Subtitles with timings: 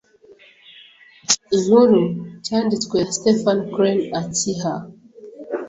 [1.53, 2.01] 'inkuru
[2.45, 4.73] cyanditswe na Stephen Crane akiha